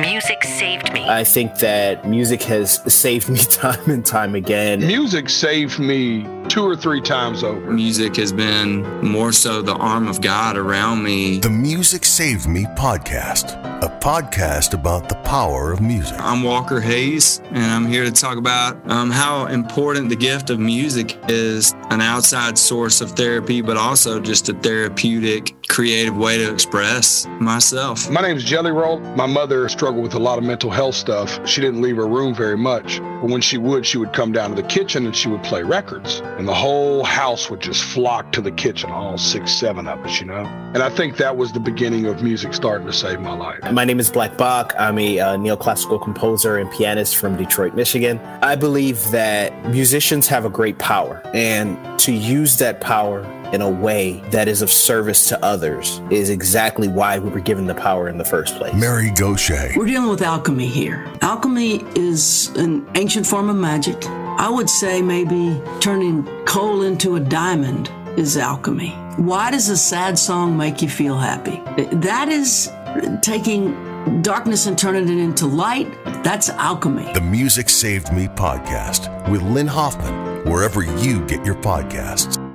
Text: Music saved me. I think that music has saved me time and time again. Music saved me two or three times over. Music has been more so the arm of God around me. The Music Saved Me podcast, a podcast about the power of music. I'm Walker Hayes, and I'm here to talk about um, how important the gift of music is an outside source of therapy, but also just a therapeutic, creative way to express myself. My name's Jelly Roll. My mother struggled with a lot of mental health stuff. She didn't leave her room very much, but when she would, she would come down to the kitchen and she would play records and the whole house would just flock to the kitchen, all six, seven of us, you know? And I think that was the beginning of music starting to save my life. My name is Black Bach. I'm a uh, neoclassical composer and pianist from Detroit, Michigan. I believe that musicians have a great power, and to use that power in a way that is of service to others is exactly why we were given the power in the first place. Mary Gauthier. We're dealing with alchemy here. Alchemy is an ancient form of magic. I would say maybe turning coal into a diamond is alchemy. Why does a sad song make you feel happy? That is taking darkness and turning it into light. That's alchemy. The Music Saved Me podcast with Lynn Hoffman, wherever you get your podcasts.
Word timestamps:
Music 0.00 0.44
saved 0.44 0.92
me. 0.94 1.06
I 1.06 1.24
think 1.24 1.58
that 1.58 2.08
music 2.08 2.42
has 2.44 2.80
saved 2.92 3.28
me 3.28 3.38
time 3.50 3.90
and 3.90 4.04
time 4.04 4.34
again. 4.34 4.80
Music 4.80 5.28
saved 5.28 5.78
me 5.78 6.26
two 6.48 6.66
or 6.66 6.74
three 6.74 7.00
times 7.00 7.44
over. 7.44 7.70
Music 7.70 8.16
has 8.16 8.32
been 8.32 8.82
more 9.04 9.30
so 9.30 9.60
the 9.62 9.74
arm 9.74 10.08
of 10.08 10.20
God 10.20 10.56
around 10.56 11.02
me. 11.02 11.38
The 11.38 11.50
Music 11.50 12.04
Saved 12.04 12.48
Me 12.48 12.64
podcast, 12.76 13.54
a 13.82 13.88
podcast 14.00 14.74
about 14.74 15.08
the 15.08 15.16
power 15.16 15.70
of 15.70 15.80
music. 15.80 16.16
I'm 16.18 16.42
Walker 16.42 16.80
Hayes, 16.80 17.40
and 17.50 17.64
I'm 17.64 17.86
here 17.86 18.04
to 18.04 18.10
talk 18.10 18.38
about 18.38 18.90
um, 18.90 19.10
how 19.10 19.46
important 19.46 20.08
the 20.08 20.16
gift 20.16 20.50
of 20.50 20.58
music 20.58 21.18
is 21.28 21.72
an 21.90 22.00
outside 22.00 22.56
source 22.56 23.00
of 23.00 23.12
therapy, 23.12 23.60
but 23.60 23.76
also 23.76 24.18
just 24.18 24.48
a 24.48 24.54
therapeutic, 24.54 25.59
creative 25.80 26.14
way 26.14 26.36
to 26.36 26.52
express 26.52 27.26
myself. 27.40 28.10
My 28.10 28.20
name's 28.20 28.44
Jelly 28.44 28.70
Roll. 28.70 29.00
My 29.16 29.24
mother 29.24 29.66
struggled 29.70 30.02
with 30.02 30.12
a 30.12 30.18
lot 30.18 30.36
of 30.36 30.44
mental 30.44 30.68
health 30.68 30.94
stuff. 30.94 31.40
She 31.48 31.62
didn't 31.62 31.80
leave 31.80 31.96
her 31.96 32.06
room 32.06 32.34
very 32.34 32.58
much, 32.58 32.98
but 33.00 33.30
when 33.30 33.40
she 33.40 33.56
would, 33.56 33.86
she 33.86 33.96
would 33.96 34.12
come 34.12 34.30
down 34.30 34.50
to 34.50 34.56
the 34.56 34.68
kitchen 34.68 35.06
and 35.06 35.16
she 35.16 35.30
would 35.30 35.42
play 35.42 35.62
records 35.62 36.20
and 36.36 36.46
the 36.46 36.52
whole 36.52 37.02
house 37.02 37.48
would 37.48 37.60
just 37.60 37.82
flock 37.82 38.30
to 38.32 38.42
the 38.42 38.50
kitchen, 38.50 38.90
all 38.90 39.16
six, 39.16 39.52
seven 39.52 39.88
of 39.88 39.98
us, 40.04 40.20
you 40.20 40.26
know? 40.26 40.44
And 40.74 40.82
I 40.82 40.90
think 40.90 41.16
that 41.16 41.38
was 41.38 41.50
the 41.50 41.60
beginning 41.60 42.04
of 42.04 42.22
music 42.22 42.52
starting 42.52 42.86
to 42.86 42.92
save 42.92 43.22
my 43.22 43.34
life. 43.34 43.60
My 43.72 43.86
name 43.86 44.00
is 44.00 44.10
Black 44.10 44.36
Bach. 44.36 44.74
I'm 44.78 44.98
a 44.98 45.18
uh, 45.18 45.36
neoclassical 45.38 46.02
composer 46.02 46.58
and 46.58 46.70
pianist 46.72 47.16
from 47.16 47.38
Detroit, 47.38 47.74
Michigan. 47.74 48.18
I 48.42 48.54
believe 48.54 49.02
that 49.12 49.70
musicians 49.70 50.26
have 50.26 50.44
a 50.44 50.50
great 50.50 50.78
power, 50.78 51.22
and 51.32 51.78
to 52.00 52.12
use 52.12 52.58
that 52.58 52.82
power 52.82 53.24
in 53.52 53.60
a 53.60 53.68
way 53.68 54.22
that 54.30 54.46
is 54.46 54.62
of 54.62 54.70
service 54.70 55.28
to 55.28 55.44
others 55.44 55.69
is 56.10 56.30
exactly 56.30 56.88
why 56.88 57.18
we 57.18 57.30
were 57.30 57.40
given 57.40 57.66
the 57.66 57.74
power 57.74 58.08
in 58.08 58.18
the 58.18 58.24
first 58.24 58.56
place. 58.56 58.74
Mary 58.74 59.10
Gauthier. 59.10 59.72
We're 59.76 59.86
dealing 59.86 60.10
with 60.10 60.22
alchemy 60.22 60.66
here. 60.66 61.06
Alchemy 61.22 61.84
is 61.94 62.48
an 62.56 62.88
ancient 62.96 63.26
form 63.26 63.48
of 63.48 63.56
magic. 63.56 64.04
I 64.06 64.48
would 64.48 64.70
say 64.70 65.02
maybe 65.02 65.60
turning 65.80 66.24
coal 66.44 66.82
into 66.82 67.16
a 67.16 67.20
diamond 67.20 67.90
is 68.16 68.36
alchemy. 68.36 68.90
Why 69.16 69.50
does 69.50 69.68
a 69.68 69.76
sad 69.76 70.18
song 70.18 70.56
make 70.56 70.82
you 70.82 70.88
feel 70.88 71.16
happy? 71.18 71.60
That 71.96 72.28
is 72.28 72.72
taking 73.22 74.22
darkness 74.22 74.66
and 74.66 74.78
turning 74.78 75.08
it 75.08 75.22
into 75.22 75.46
light. 75.46 75.92
That's 76.24 76.48
alchemy. 76.48 77.12
The 77.12 77.20
Music 77.20 77.68
Saved 77.68 78.12
Me 78.12 78.26
podcast 78.28 79.30
with 79.30 79.42
Lynn 79.42 79.66
Hoffman, 79.66 80.44
wherever 80.50 80.82
you 80.82 81.24
get 81.26 81.44
your 81.44 81.56
podcasts. 81.56 82.49